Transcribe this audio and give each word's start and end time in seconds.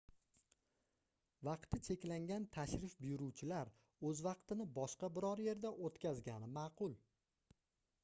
vaqti 1.47 1.81
cheklangan 1.89 2.47
tashrif 2.57 2.97
buyuruvchilar 3.05 3.73
oʻz 4.11 4.25
vaqtini 4.31 4.69
boshqa 4.81 5.13
biror 5.19 5.47
yerda 5.51 5.77
oʻtkazgani 5.91 6.55
maʼqul 6.61 7.03